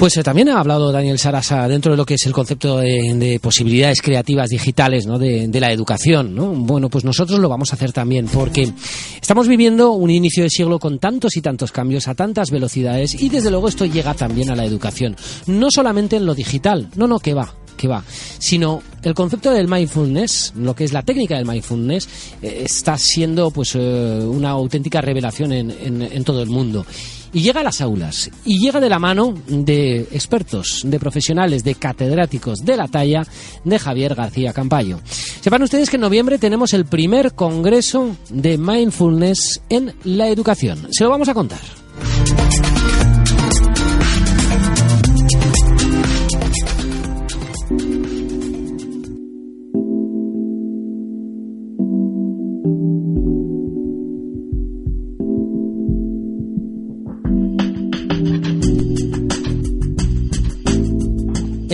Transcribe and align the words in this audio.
Pues 0.00 0.16
eh, 0.16 0.22
también 0.22 0.48
ha 0.48 0.58
hablado 0.58 0.90
Daniel 0.92 1.18
Sarasa 1.18 1.68
dentro 1.68 1.92
de 1.92 1.98
lo 1.98 2.06
que 2.06 2.14
es 2.14 2.24
el 2.24 2.32
concepto 2.32 2.78
de, 2.78 3.38
posibilidades 3.38 4.00
creativas 4.00 4.48
digitales 4.48 5.04
¿no? 5.06 5.18
de, 5.18 5.60
la 5.60 5.72
educación. 5.72 6.34
¿no? 6.34 6.46
Bueno, 6.54 6.88
pues 6.88 7.04
nosotros 7.04 7.38
lo 7.38 7.50
vamos 7.50 7.70
a 7.70 7.76
hacer 7.76 7.92
también 7.92 8.26
porque 8.26 8.72
estamos 9.20 9.46
viviendo 9.46 9.90
un 9.90 10.08
inicio 10.08 10.42
de 10.42 10.48
siglo 10.48 10.78
con 10.78 10.98
tantos 10.98 11.36
y 11.36 11.42
tantos 11.42 11.70
cambios 11.70 12.08
a 12.08 12.14
tantas 12.14 12.50
velocidades 12.50 13.20
y 13.20 13.28
desde 13.28 13.50
luego 13.50 13.68
esto 13.68 13.84
llega 13.84 14.14
también 14.14 14.50
a 14.50 14.56
la 14.56 14.64
educación. 14.64 15.16
No 15.46 15.70
solamente 15.70 16.16
en 16.16 16.24
lo 16.24 16.34
digital, 16.34 16.88
no, 16.96 17.06
no, 17.06 17.18
que 17.18 17.34
va, 17.34 17.52
que 17.80 17.88
va, 17.88 18.04
sino 18.38 18.82
el 19.02 19.14
concepto 19.14 19.50
del 19.50 19.66
mindfulness, 19.68 20.52
lo 20.56 20.74
que 20.74 20.84
es 20.84 20.92
la 20.92 21.02
técnica 21.02 21.36
del 21.36 21.46
mindfulness, 21.46 22.08
eh, 22.42 22.62
está 22.66 22.98
siendo 22.98 23.50
pues 23.50 23.74
eh, 23.74 24.20
una 24.22 24.50
auténtica 24.50 25.00
revelación 25.00 25.52
en 25.52 26.24
todo 26.24 26.42
el 26.42 26.50
mundo 26.50 26.84
y 27.32 27.42
llega 27.42 27.60
a 27.60 27.64
las 27.64 27.80
aulas 27.80 28.30
y 28.44 28.58
llega 28.58 28.80
de 28.80 28.88
la 28.88 28.98
mano 28.98 29.34
de 29.46 30.00
expertos, 30.12 30.82
de 30.84 30.98
profesionales, 30.98 31.64
de 31.64 31.74
catedráticos 31.74 32.64
de 32.64 32.76
la 32.76 32.88
talla 32.88 33.26
de 33.64 33.78
Javier 33.78 34.14
García 34.14 34.52
Campayo. 34.52 35.00
Sepan 35.40 35.62
ustedes 35.62 35.90
que 35.90 35.96
en 35.96 36.02
noviembre 36.02 36.38
tenemos 36.38 36.72
el 36.74 36.86
primer 36.86 37.34
congreso 37.34 38.16
de 38.30 38.58
mindfulness 38.58 39.62
en 39.68 39.94
la 40.04 40.28
educación. 40.28 40.88
Se 40.90 41.04
lo 41.04 41.10
vamos 41.10 41.28
a 41.28 41.34
contar. 41.34 41.60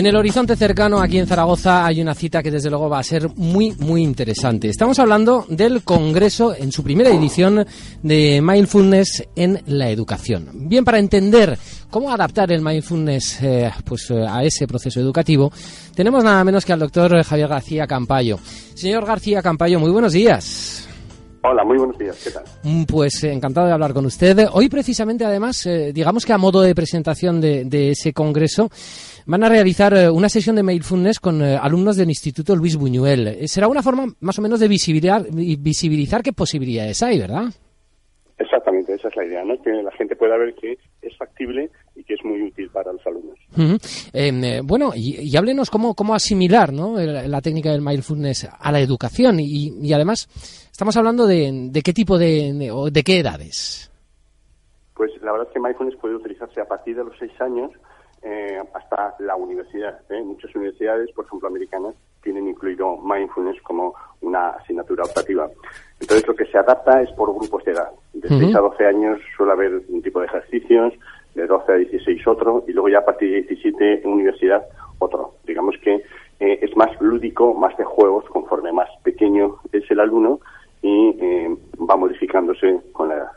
En 0.06 0.10
el 0.10 0.18
horizonte 0.18 0.54
cercano, 0.54 1.00
aquí 1.00 1.18
en 1.18 1.26
Zaragoza, 1.26 1.84
hay 1.84 2.00
una 2.00 2.14
cita 2.14 2.40
que 2.40 2.52
desde 2.52 2.70
luego 2.70 2.88
va 2.88 3.00
a 3.00 3.02
ser 3.02 3.28
muy, 3.34 3.72
muy 3.80 4.04
interesante. 4.04 4.68
Estamos 4.68 5.00
hablando 5.00 5.44
del 5.48 5.82
Congreso 5.82 6.54
en 6.54 6.70
su 6.70 6.84
primera 6.84 7.10
edición 7.10 7.66
de 8.04 8.40
Mindfulness 8.40 9.24
en 9.34 9.60
la 9.66 9.90
educación. 9.90 10.68
Bien, 10.68 10.84
para 10.84 11.00
entender 11.00 11.58
cómo 11.90 12.12
adaptar 12.12 12.52
el 12.52 12.62
mindfulness 12.62 13.42
eh, 13.42 13.72
pues, 13.84 14.08
eh, 14.12 14.24
a 14.24 14.44
ese 14.44 14.68
proceso 14.68 15.00
educativo, 15.00 15.50
tenemos 15.92 16.22
nada 16.22 16.44
menos 16.44 16.64
que 16.64 16.72
al 16.72 16.78
doctor 16.78 17.24
Javier 17.24 17.48
García 17.48 17.88
Campayo. 17.88 18.38
Señor 18.74 19.06
García 19.06 19.42
Campayo, 19.42 19.80
muy 19.80 19.90
buenos 19.90 20.12
días. 20.12 20.86
Hola, 21.48 21.64
muy 21.64 21.78
buenos 21.78 21.97
días, 21.97 22.22
¿qué 22.22 22.30
tal? 22.30 22.44
Mm, 22.64 22.84
pues 22.84 23.22
eh, 23.25 23.33
encantado 23.33 23.66
de 23.66 23.72
hablar 23.72 23.92
con 23.92 24.05
usted. 24.06 24.48
Hoy 24.52 24.69
precisamente, 24.69 25.25
además, 25.25 25.69
digamos 25.92 26.27
que 26.27 26.33
a 26.33 26.39
modo 26.39 26.61
de 26.61 26.75
presentación 26.75 27.41
de, 27.41 27.64
de 27.64 27.91
ese 27.91 28.12
congreso, 28.12 28.69
van 29.27 29.42
a 29.42 29.48
realizar 29.48 29.92
eh, 29.94 30.08
una 30.08 30.28
sesión 30.28 30.56
de 30.56 30.62
Mindfulness 30.62 31.20
con 31.20 31.42
eh, 31.42 31.58
alumnos 31.61 31.97
del 31.97 32.08
Instituto 32.08 32.55
Luis 32.55 32.77
Buñuel. 32.77 33.27
Eh, 33.27 33.48
será 33.48 33.69
una 33.69 33.83
forma 33.83 34.06
más 34.20 34.39
o 34.39 34.42
menos 34.42 34.61
de 34.61 34.69
visibilizar, 34.69 35.22
visibilizar 35.33 36.22
qué 36.22 36.33
posibilidades 36.33 37.02
hay, 37.02 37.19
¿verdad? 37.19 37.44
Exactamente, 38.39 38.94
esa 38.94 39.08
es 39.08 39.17
la 39.17 39.24
idea, 39.24 39.44
¿no? 39.44 39.61
Que 39.62 39.70
la 39.70 39.91
gente 39.92 40.14
pueda 40.14 40.36
ver 40.36 40.55
que 40.55 40.78
es 41.02 41.17
factible 41.17 41.70
y 41.94 42.05
que 42.05 42.14
es 42.14 42.24
muy 42.24 42.42
útil 42.42 42.70
para 42.70 42.92
los 42.92 43.05
alumnos. 43.06 43.39
Em, 44.12 44.66
bueno, 44.66 44.92
y, 44.94 45.36
háblenos 45.36 45.70
cómo, 45.70 45.94
cómo 45.94 46.14
asimilar 46.14 46.72
¿no? 46.72 46.96
la, 46.98 47.40
técnica 47.40 47.70
del 47.70 47.82
mindfulness 47.82 48.48
a 48.58 48.72
la 48.72 48.80
educación 48.80 49.38
y, 49.40 49.92
además 49.92 50.28
estamos 50.70 50.96
hablando 50.96 51.26
de, 51.26 51.68
de 51.70 51.82
qué 51.82 51.92
tipo 51.92 52.18
de, 52.18 52.52
de, 52.52 52.90
de 52.90 53.02
qué 53.02 53.20
edades. 53.20 53.90
Pues 54.94 55.10
la 55.22 55.32
verdad 55.32 55.48
es 55.48 55.54
que 55.54 55.60
mindfulness 55.60 55.96
puede 55.96 56.16
utilizarse 56.16 56.60
a 56.60 56.64
partir 56.66 56.96
de 56.96 57.04
los 57.04 57.14
seis 57.18 57.32
años 57.40 57.70
eh, 58.22 58.58
hasta 58.74 59.14
la 59.20 59.36
universidad. 59.36 60.00
¿eh? 60.10 60.22
Muchas 60.22 60.54
universidades, 60.54 61.12
por 61.12 61.27
ejemplo, 61.27 61.48
americanas, 61.48 61.94
tienen 62.22 62.48
incluido 62.48 62.96
mindfulness 62.96 63.61
como 63.62 63.95
una 64.22 64.48
asignatura 64.48 65.05
optativa. 65.05 65.48
Entonces, 66.00 66.27
lo 66.27 66.34
que 66.34 66.46
se 66.46 66.58
adapta 66.58 67.02
es 67.02 67.12
por 67.12 67.33
grupos 67.33 67.62
de 67.64 67.72
edad. 67.72 67.90
De 68.14 68.28
6 68.28 68.56
a 68.56 68.61
12 68.61 68.86
años 68.86 69.20
suele 69.36 69.52
haber 69.52 69.83
un 69.89 70.02
tipo 70.02 70.18
de 70.20 70.27
ejercicios, 70.27 70.95
de 71.36 71.47
12 71.47 71.73
a 71.73 71.77
16 71.77 72.27
otro, 72.27 72.64
y 72.67 72.73
luego 72.73 72.89
ya 72.89 72.98
a 72.98 73.05
partir 73.05 73.30
de 73.30 73.42
17 73.42 74.02
en 74.02 74.11
universidad 74.11 74.63
otro. 74.98 75.35
Digamos 75.47 75.77
que 75.83 76.02
eh, 76.41 76.58
es 76.63 76.77
más 76.77 76.91
lúdico, 77.01 77.55
más 77.55 77.77
de 77.77 77.85
juegos, 77.85 78.24
conforme 78.27 78.73
más 78.73 78.89
pequeño 79.02 79.57
es 79.73 79.89
el 79.91 80.01
alumno 80.01 80.41
y 80.83 81.14
va 81.89 81.96
modificándose 81.96 82.80
con 82.92 83.08
la 83.08 83.17
edad. 83.17 83.33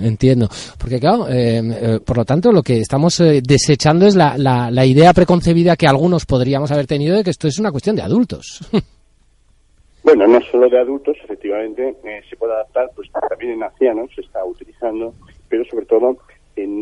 Entiendo. 0.00 0.48
Porque, 0.78 0.98
claro, 0.98 1.28
eh, 1.28 1.60
eh, 1.60 2.00
por 2.04 2.16
lo 2.16 2.24
tanto, 2.24 2.50
lo 2.52 2.62
que 2.62 2.80
estamos 2.80 3.20
eh, 3.20 3.40
desechando 3.42 4.06
es 4.06 4.16
la, 4.16 4.36
la, 4.38 4.86
idea 4.86 5.12
preconcebida 5.12 5.76
que 5.76 5.86
algunos 5.86 6.26
podríamos 6.26 6.70
haber 6.72 6.86
tenido 6.86 7.16
de 7.16 7.24
que 7.24 7.30
esto 7.30 7.46
es 7.46 7.58
una 7.58 7.70
cuestión 7.70 7.96
de 7.96 8.02
adultos. 8.02 8.60
bueno, 10.04 10.26
no 10.26 10.40
solo 10.50 10.68
de 10.68 10.78
adultos, 10.78 11.16
efectivamente, 11.24 11.94
se 12.28 12.36
puede 12.36 12.54
adaptar, 12.54 12.90
pues 12.96 13.08
también 13.28 13.52
en 13.52 13.62
ancianos 13.62 14.10
se 14.14 14.22
está 14.22 14.44
utilizando, 14.44 15.14
pero 15.48 15.64
sobre 15.66 15.86
todo 15.86 16.16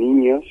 niños, 0.03 0.45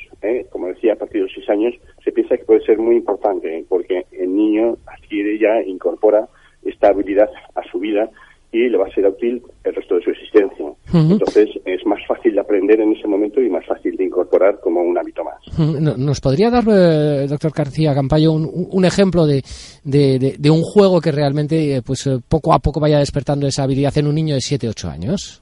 como 0.50 0.67
decía, 0.67 0.94
a 0.94 0.95
partir 0.95 1.22
de 1.22 1.28
los 1.28 1.34
6 1.34 1.50
años, 1.50 1.75
se 2.03 2.12
piensa 2.12 2.38
que 2.38 2.45
puede 2.45 2.66
ser 2.66 2.78
muy 2.79 2.95
importante, 2.95 3.66
porque 3.67 4.06
el 4.12 4.35
niño 4.35 4.78
adquiere 4.88 5.38
ya, 5.38 5.62
incorpora 5.62 6.28
esta 6.63 6.89
habilidad 6.89 7.29
a 7.56 7.63
su 7.72 7.79
vida 7.79 8.09
y 8.53 8.67
le 8.67 8.78
va 8.78 8.85
a 8.85 8.94
ser 8.94 9.07
útil 9.07 9.41
el 9.63 9.73
resto 9.73 9.95
de 9.95 10.01
su 10.01 10.09
existencia. 10.09 10.66
Entonces 10.94 11.50
es 11.63 11.85
más 11.85 12.00
fácil 12.06 12.34
de 12.34 12.41
aprender 12.41 12.81
en 12.81 12.91
ese 12.91 13.07
momento 13.07 13.41
y 13.41 13.50
más 13.50 13.66
fácil 13.66 13.95
de 13.95 14.03
incorporar 14.03 14.59
como 14.59 14.81
un 14.81 14.97
hábito 14.97 15.23
más. 15.23 15.97
¿Nos 15.97 16.19
podría 16.19 16.50
dar, 16.50 16.63
eh, 16.67 17.28
doctor 17.29 17.51
García 17.56 17.94
Campayo, 17.95 18.34
un, 18.34 18.84
ejemplo 18.85 19.25
de, 19.25 19.41
de, 19.84 20.50
un 20.50 20.61
juego 20.63 21.00
que 21.00 21.13
realmente 21.13 21.78
eh, 21.78 21.81
pues 21.81 22.06
eh, 22.07 22.17
poco 22.28 22.53
a 22.53 22.59
poco 22.59 22.81
vaya 22.81 23.00
despertando 23.00 23.47
esa 23.47 23.63
habilidad 23.63 23.97
en 23.97 24.07
un 24.07 24.16
niño 24.16 24.35
de 24.35 24.41
7, 24.41 24.67
8 24.67 24.90
años? 24.90 25.41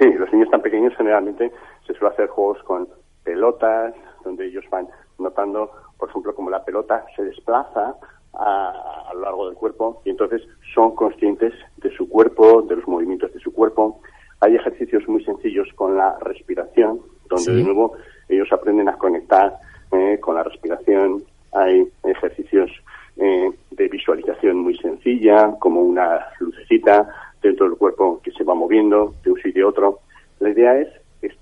Sí, 0.00 0.06
los 0.18 0.32
niños 0.32 0.50
tan 0.50 0.60
pequeños 0.62 0.92
generalmente 0.98 1.52
se 1.86 1.94
suele 1.94 2.14
hacer 2.14 2.28
juegos 2.28 2.62
con 2.64 2.88
pelotas, 3.24 3.94
donde 4.24 4.46
ellos 4.46 4.64
van 4.70 4.88
notando, 5.18 5.70
por 5.98 6.08
ejemplo, 6.08 6.34
como 6.34 6.50
la 6.50 6.64
pelota 6.64 7.04
se 7.14 7.24
desplaza 7.24 7.94
a, 8.34 9.12
lo 9.14 9.20
largo 9.20 9.46
del 9.46 9.56
cuerpo 9.56 10.02
y 10.04 10.10
entonces 10.10 10.42
son 10.74 10.94
conscientes 10.94 11.54
de 11.78 11.90
su 11.96 12.08
cuerpo, 12.08 12.62
de 12.62 12.76
los 12.76 12.86
movimientos 12.86 13.32
de 13.32 13.40
su 13.40 13.52
cuerpo. 13.52 14.00
Hay 14.40 14.54
ejercicios 14.54 15.08
muy 15.08 15.24
sencillos 15.24 15.68
con 15.74 15.96
la 15.96 16.18
respiración, 16.20 17.00
donde 17.28 17.54
de 17.54 17.62
nuevo 17.62 17.94
ellos 18.28 18.52
aprenden 18.52 18.88
a 18.88 18.98
conectar 18.98 19.58
eh, 19.92 20.18
con 20.20 20.34
la 20.34 20.42
respiración. 20.42 21.24
Hay 21.52 21.88
ejercicios 22.04 22.70
eh, 23.16 23.50
de 23.70 23.88
visualización 23.88 24.58
muy 24.58 24.76
sencilla, 24.76 25.56
como 25.58 25.80
una 25.80 26.26
lucecita 26.38 27.08
dentro 27.40 27.68
del 27.68 27.78
cuerpo 27.78 28.20
que 28.22 28.32
se 28.32 28.44
va 28.44 28.54
moviendo 28.54 29.14
de 29.24 29.32
un 29.32 29.40
sitio 29.40 29.66
a 29.66 29.70
otro. 29.70 30.00
La 30.40 30.50
idea 30.50 30.78
es 30.78 30.88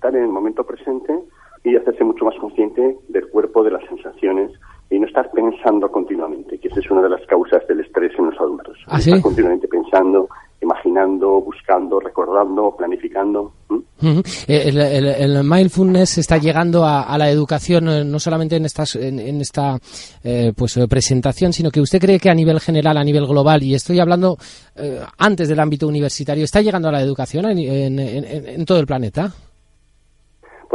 estar 0.05 0.15
en 0.15 0.25
el 0.25 0.31
momento 0.31 0.63
presente 0.63 1.13
y 1.63 1.75
hacerse 1.75 2.03
mucho 2.03 2.25
más 2.25 2.35
consciente 2.39 2.97
del 3.07 3.27
cuerpo, 3.29 3.63
de 3.63 3.71
las 3.71 3.83
sensaciones, 3.85 4.51
y 4.91 4.99
no 4.99 5.07
estar 5.07 5.31
pensando 5.31 5.89
continuamente, 5.91 6.59
que 6.59 6.67
esa 6.67 6.79
es 6.79 6.91
una 6.91 7.01
de 7.01 7.09
las 7.09 7.25
causas 7.25 7.65
del 7.67 7.79
estrés 7.79 8.11
en 8.19 8.25
los 8.25 8.39
adultos. 8.39 8.77
¿Ah, 8.85 8.99
estar 8.99 9.19
continuamente 9.19 9.67
pensando, 9.67 10.29
imaginando, 10.61 11.41
buscando, 11.41 11.99
recordando, 11.99 12.75
planificando. 12.77 13.51
Eh, 14.47 15.15
el, 15.19 15.43
mindfulness 15.43 16.19
está 16.19 16.37
llegando 16.37 16.85
a, 16.85 17.17
la 17.17 17.31
educación 17.31 17.89
eh, 17.89 18.03
no 18.05 18.19
solamente 18.19 18.57
en, 18.57 18.65
estas, 18.65 18.95
en, 18.95 19.41
esta 19.41 19.79
eh, 20.23 20.53
pues 20.55 20.77
presentación, 20.87 21.51
sino 21.51 21.71
que 21.71 21.81
usted 21.81 21.99
cree 21.99 22.19
que 22.19 22.29
a 22.29 22.35
nivel 22.35 22.59
general, 22.59 22.97
a 22.97 23.03
nivel 23.03 23.25
global, 23.25 23.63
y 23.63 23.73
estoy 23.73 23.99
hablando 23.99 24.37
antes 25.17 25.49
del 25.49 25.59
ámbito 25.59 25.87
universitario, 25.87 26.43
está 26.43 26.61
llegando 26.61 26.89
a 26.89 26.91
la 26.91 27.01
educación 27.01 27.45
en, 27.47 27.97
en 27.97 28.65
todo 28.65 28.79
el 28.79 28.85
planeta. 28.85 29.33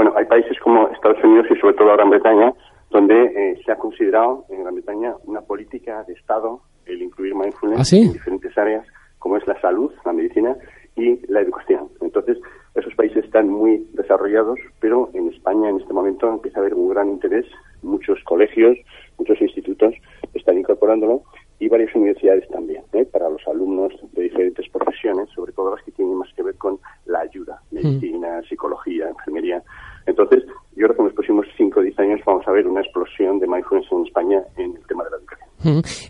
Bueno, 0.01 0.17
hay 0.17 0.25
países 0.25 0.59
como 0.61 0.89
Estados 0.89 1.23
Unidos 1.23 1.47
y 1.51 1.61
sobre 1.61 1.75
todo 1.75 1.93
Gran 1.93 2.09
Bretaña 2.09 2.55
donde 2.89 3.23
eh, 3.23 3.61
se 3.63 3.71
ha 3.71 3.77
considerado 3.77 4.47
en 4.49 4.63
Gran 4.63 4.77
Bretaña 4.77 5.15
una 5.27 5.43
política 5.43 6.05
de 6.05 6.15
Estado 6.15 6.63
el 6.87 7.03
incluir 7.03 7.35
mindfulness 7.35 7.93
¿Ah, 7.93 7.97
en 7.99 8.15
diferentes 8.15 8.57
áreas, 8.57 8.87
como 9.19 9.37
es 9.37 9.47
la 9.47 9.61
salud, 9.61 9.93
la 10.07 10.15
medicina 10.15 10.57
y 10.97 11.21
la 11.31 11.43
educación. 11.43 11.91
Entonces, 12.01 12.39
esos 12.75 12.95
países 12.95 13.27
están 13.27 13.51
muy 13.51 13.87
desarrollados, 13.93 14.59
pero 14.81 15.11
en 15.13 15.29
España 15.29 15.69
en 15.69 15.77
este 15.79 15.93
momento 15.93 16.31
empieza 16.31 16.61
a 16.61 16.63
haber 16.63 16.73
un 16.73 16.89
gran 16.89 17.11
interés. 17.11 17.45
Muchos 17.83 18.25
colegios, 18.25 18.79
muchos 19.19 19.39
institutos 19.43 19.93
están 20.33 20.57
incorporándolo 20.57 21.25
y 21.59 21.69
varias 21.69 21.95
universidades 21.95 22.49
también, 22.49 22.83
¿eh? 22.95 23.05
para 23.05 23.29
los 23.29 23.47
alumnos 23.47 23.93
de 24.13 24.23
diferentes 24.23 24.67
profesiones, 24.71 25.29
sobre 25.35 25.53
todo 25.53 25.77
las 25.77 25.85
que 25.85 25.93
tienen 25.93 26.17
más 26.17 26.33
que 26.33 26.43
ver 26.43 26.57
con 26.57 26.79
la 27.05 27.21
ayuda. 27.21 27.61
Medicina, 27.83 28.43
psicología, 28.49 29.09
enfermería. 29.09 29.63
Entonces, 30.07 30.45
yo 30.77 30.87
creo 30.87 30.95
que 30.95 31.03
en 31.03 31.07
los 31.07 31.15
próximos 31.15 31.47
5 31.57 31.81
o 31.81 31.83
10 31.83 31.99
años 31.99 32.21
vamos 32.25 32.47
a 32.47 32.53
ver 32.53 32.67
una 32.67 32.81
explosión 32.81 33.39
de 33.39 33.47
mindfulness 33.47 33.91
en 33.93 34.07
España 34.07 34.43
en 34.57 34.77
el 34.77 34.87
tema 34.87 35.05
de 35.05 35.11
la 35.11 35.17
educación. 35.17 35.51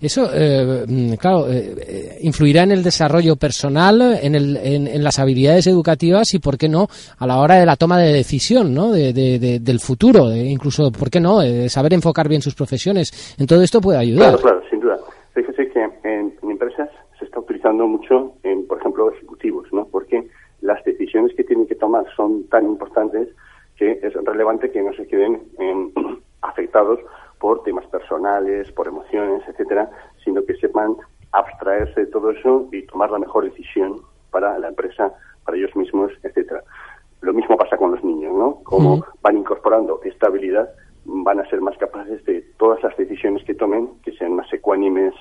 Eso, 0.01 0.31
eh, 0.33 0.85
mm, 0.87 1.15
claro, 1.15 1.47
eh, 1.49 2.19
influirá 2.21 2.63
en 2.63 2.71
el 2.71 2.85
desarrollo 2.85 3.35
personal, 3.35 4.19
en, 4.23 4.35
el, 4.37 4.57
en, 4.57 5.03
las 5.03 5.19
habilidades 5.19 5.67
educativas 5.67 6.33
y, 6.35 6.39
¿por 6.39 6.57
qué 6.57 6.69
no?, 6.69 6.87
a 7.19 7.27
la 7.27 7.39
hora 7.41 7.57
de 7.57 7.67
la 7.67 7.75
toma 7.77 7.99
de 7.99 8.13
decisión, 8.13 8.73
¿no?, 8.73 8.93
de, 8.93 9.13
del 9.13 9.81
futuro, 9.81 10.33
incluso, 10.33 10.93
¿por 10.93 11.11
qué 11.11 11.19
no?, 11.19 11.41
saber 11.69 11.95
enfocar 11.95 12.29
bien 12.29 12.43
sus 12.43 12.55
profesiones. 12.55 13.37
En 13.41 13.47
todo 13.47 13.63
esto 13.63 13.81
puede 13.81 13.99
ayudar. 13.99 14.39
Claro, 14.39 14.39
claro, 14.39 14.63
sin 14.71 14.81
duda. 14.81 14.99
Fíjese 15.35 15.69
que 15.69 15.83
en, 16.05 16.33
empresas 16.49 16.89
se 17.19 17.25
está 17.25 17.41
utilizando 17.41 17.87
mucho, 17.89 18.35
en, 18.45 18.67
por 18.69 18.79
ejemplo, 18.79 19.11
ejecutivos, 19.13 19.67
¿no?, 19.73 19.89
porque 19.91 20.29
las 20.61 20.85
decisiones 20.85 21.35
que 21.35 21.43
tienen 21.43 21.67
que 21.67 21.75
tomar 21.75 22.05
son 22.17 22.40
tan 22.51 22.67
importantes 22.67 23.29
que 23.77 23.99
es 24.03 24.13
relevante 24.13 24.71
que 24.71 24.83
no 24.83 24.93
se 24.93 25.07
queden 25.07 25.43
afectados 26.43 27.01
por 27.39 27.63
temas 27.63 27.87
personales, 27.87 28.71
por 28.73 28.87
emociones, 28.87 29.43
etcétera, 29.49 29.91
sino 30.23 30.45
que 30.45 30.55
sepan 30.57 30.97
abstraerse 31.33 32.01
de 32.01 32.07
todo 32.07 32.31
eso 32.31 32.69
y 32.73 32.83
tomar 32.87 33.11
la 33.11 33.19
mejor 33.19 33.45
decisión 33.45 34.03
para 34.31 34.59
la 34.59 34.69
empresa, 34.69 35.13
para 35.45 35.57
ellos 35.57 35.75
mismos, 35.75 36.13
etcétera. 36.23 36.63
Lo 37.23 37.33
mismo 37.33 37.57
pasa 37.57 37.77
con 37.77 37.93
los 37.93 38.05
niños, 38.05 38.35
¿no? 38.35 38.61
Como 38.65 39.05
van 39.23 39.39
incorporando 39.39 40.01
esta 40.05 40.27
habilidad, 40.27 40.71
van 41.05 41.41
a 41.41 41.49
ser 41.49 41.61
más 41.61 41.77
capaces 41.79 42.25
de 42.25 42.43
todas 42.59 42.83
las 42.83 42.97
decisiones 42.97 43.45
que 43.45 43.55
tomen, 43.55 43.89
que 44.03 44.13
sean 44.13 44.37
más 44.37 44.53
ecuánimes, 44.53 45.15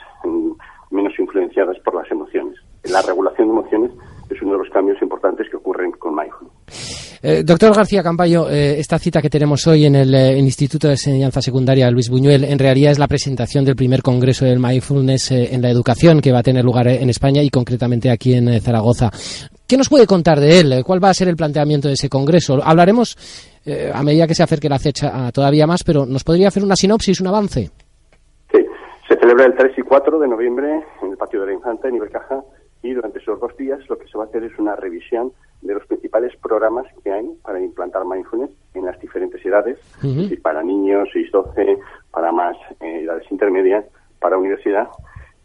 menos 0.91 1.17
influenciadas 1.19 1.77
por 1.79 1.95
las 1.95 2.09
emociones. 2.11 2.55
La 2.83 3.01
regulación 3.01 3.47
de 3.47 3.53
emociones 3.53 3.91
es 4.29 4.41
uno 4.41 4.53
de 4.53 4.59
los 4.59 4.69
cambios 4.69 5.01
importantes 5.01 5.49
que 5.49 5.57
ocurren 5.57 5.91
con 5.91 6.15
mindfulness. 6.15 7.18
Eh, 7.31 7.43
doctor 7.43 7.75
García 7.75 8.01
Campayo, 8.01 8.49
eh, 8.49 8.79
esta 8.79 8.97
cita 8.97 9.21
que 9.21 9.29
tenemos 9.29 9.67
hoy 9.67 9.85
en 9.85 9.93
el, 9.93 10.15
eh, 10.15 10.35
Instituto 10.39 10.87
de 10.87 10.93
Enseñanza 10.93 11.43
Secundaria 11.43 11.91
Luis 11.91 12.09
Buñuel 12.09 12.43
en 12.43 12.57
realidad 12.57 12.91
es 12.91 12.97
la 12.97 13.07
presentación 13.07 13.63
del 13.63 13.75
primer 13.75 14.01
Congreso 14.01 14.45
del 14.45 14.57
Mindfulness 14.57 15.29
en 15.29 15.61
la 15.61 15.69
Educación 15.69 16.21
que 16.21 16.31
va 16.31 16.39
a 16.39 16.43
tener 16.43 16.65
lugar 16.65 16.87
en 16.87 17.07
España 17.07 17.43
y 17.43 17.51
concretamente 17.51 18.09
aquí 18.09 18.33
en 18.33 18.59
Zaragoza. 18.59 19.11
¿Qué 19.67 19.77
nos 19.77 19.89
puede 19.89 20.07
contar 20.07 20.39
de 20.39 20.59
él? 20.59 20.83
¿Cuál 20.83 21.03
va 21.03 21.11
a 21.11 21.13
ser 21.13 21.27
el 21.27 21.35
planteamiento 21.35 21.87
de 21.87 21.93
ese 21.93 22.09
Congreso? 22.09 22.59
Hablaremos 22.63 23.15
a 23.93 24.01
medida 24.01 24.25
que 24.25 24.33
se 24.33 24.41
acerque 24.41 24.67
la 24.67 24.79
fecha 24.79 25.31
todavía 25.31 25.67
más, 25.67 25.83
pero 25.83 26.07
¿nos 26.07 26.23
podría 26.23 26.47
hacer 26.47 26.63
una 26.63 26.75
sinopsis, 26.75 27.21
un 27.21 27.27
avance? 27.27 27.69
Sí, 28.51 28.65
se 29.07 29.19
celebra 29.19 29.45
el 29.45 29.53
3 29.55 29.73
y 29.77 29.81
4 29.83 30.17
de 30.17 30.27
noviembre 30.27 30.83
en 31.03 31.11
el 31.11 31.17
Patio 31.17 31.41
de 31.41 31.45
la 31.45 31.53
Infanta, 31.53 31.89
en 31.89 31.95
Ibercaja, 31.95 32.41
y 32.81 32.93
durante 32.93 33.19
esos 33.19 33.39
dos 33.39 33.55
días 33.57 33.79
lo 33.89 33.97
que 33.97 34.07
se 34.07 34.17
va 34.17 34.25
a 34.25 34.27
hacer 34.27 34.43
es 34.43 34.57
una 34.57 34.75
revisión 34.75 35.33
de 35.61 35.73
los 35.73 35.85
principales 35.85 36.35
programas 36.37 36.85
que 37.03 37.11
hay 37.11 37.29
para 37.43 37.59
implantar 37.59 38.05
mindfulness 38.05 38.51
en 38.73 38.85
las 38.85 38.99
diferentes 38.99 39.45
edades, 39.45 39.77
para 40.41 40.63
niños, 40.63 41.09
6-12, 41.13 41.79
para 42.11 42.31
más 42.31 42.55
eh, 42.79 43.01
edades 43.03 43.29
intermedias, 43.29 43.85
para 44.19 44.37
universidad, 44.37 44.87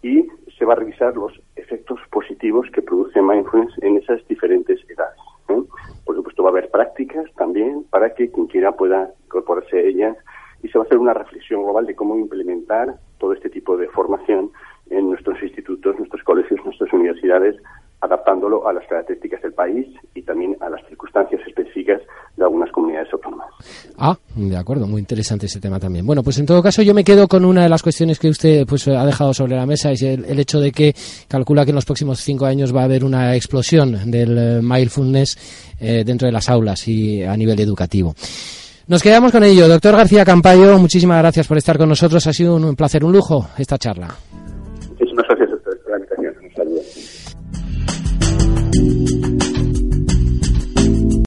y 0.03 0.29
se 0.57 0.65
va 0.65 0.75
a 0.75 0.77
revisar 0.77 1.17
los 1.17 1.33
efectos 1.57 1.99
positivos 2.11 2.69
que 2.73 2.83
produce 2.83 3.21
mindfulness 3.21 3.73
en 3.83 3.97
esas 3.97 4.27
diferentes 4.29 4.79
edades. 4.89 5.19
¿eh? 5.49 5.63
Por 6.05 6.15
supuesto, 6.15 6.43
va 6.43 6.51
a 6.51 6.53
haber 6.53 6.71
prácticas 6.71 7.25
también 7.37 7.85
para 7.91 8.15
que 8.15 8.31
quien 8.31 8.47
quiera 8.47 8.73
pueda 8.73 9.11
incorporarse 9.25 9.79
a 9.79 9.83
ellas 9.83 10.17
y 10.63 10.69
se 10.69 10.79
va 10.79 10.85
a 10.85 10.87
hacer 10.87 10.99
una 10.99 11.15
reflexión 11.15 11.63
global 11.63 11.87
de 11.87 11.95
cómo 11.95 12.17
implementar 12.17 12.95
todo 13.19 13.33
este 13.33 13.51
tipo 13.51 13.77
de 13.77 13.89
formación 13.89 14.51
en 14.91 15.09
nuestros 15.09 15.43
institutos, 15.43 15.97
nuestros 15.99 16.23
colegios, 16.23 16.61
nuestras 16.65 16.93
universidades, 16.93 17.57
adaptándolo 18.05 18.69
a 18.69 18.73
las 18.73 18.87
características 18.87 19.43
del 19.43 19.55
país 19.55 19.87
y 20.15 20.23
también 20.23 20.57
a 20.61 20.69
las 20.69 20.87
circunstancias 20.89 21.41
específicas 21.47 22.03
de 22.37 22.45
algunas 22.45 22.71
comunidades 22.71 23.11
autónomas. 23.13 23.47
Ah, 23.97 24.17
de 24.35 24.57
acuerdo, 24.57 24.87
muy 24.87 25.01
interesante 25.01 25.47
ese 25.47 25.61
tema 25.61 25.81
también. 25.81 26.07
Bueno, 26.07 26.23
pues 26.23 26.39
en 26.39 26.47
todo 26.47 26.63
caso 26.63 26.83
yo 26.83 26.93
me 26.93 27.05
quedo 27.05 27.27
con 27.27 27.45
una 27.45 27.63
de 27.63 27.69
las 27.69 27.83
cuestiones 27.83 28.19
que 28.19 28.29
usted 28.29 28.67
pues 28.67 28.87
ha 28.89 29.07
dejado 29.07 29.33
sobre 29.33 29.57
la 29.57 29.65
mesa, 29.65 29.91
es 29.91 30.03
el, 30.03 30.39
hecho 30.39 30.61
de 30.61 30.71
que 30.71 30.95
calcula 31.29 31.65
que 31.65 31.71
en 31.71 31.77
los 31.77 31.87
próximos 31.87 32.21
cinco 32.21 32.45
años 32.45 32.75
va 32.75 32.83
a 32.83 32.85
haber 32.85 33.05
una 33.05 33.35
explosión 33.35 34.11
del 34.11 34.37
eh, 34.39 34.61
mindfulness 34.63 35.75
eh, 35.81 36.05
dentro 36.05 36.27
de 36.27 36.33
las 36.33 36.51
aulas 36.51 36.87
y 36.89 37.23
a 37.23 37.37
nivel 37.37 37.59
educativo. 37.61 38.15
Nos 38.87 39.03
quedamos 39.03 39.33
con 39.33 39.43
ello. 39.45 39.67
Doctor 39.67 39.97
García 39.97 40.27
Campayo, 40.27 40.79
muchísimas 40.79 41.19
gracias 41.19 41.47
por 41.47 41.57
estar 41.57 41.79
con 41.79 41.89
nosotros. 41.89 42.27
Ha 42.27 42.35
sido 42.35 42.57
un 42.57 42.77
placer, 42.77 43.03
un 43.03 43.13
lujo 43.13 43.49
esta 43.57 43.79
charla. 43.79 44.15
Muchísimas 45.05 45.29
gracias 45.29 45.51
a 45.51 45.55
ustedes 45.57 45.79
por 45.81 45.91
la 45.91 45.99
invitación. 45.99 46.35
Un 46.43 46.51
saludo. 46.55 46.81